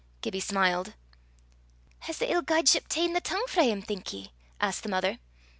[0.23, 0.95] Gibbie smiled.
[1.99, 5.19] "Has the ill guideship ta'en the tongue frae 'im, think ye?" asked the mother.